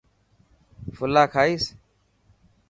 [0.95, 1.63] ڦلا کائيس.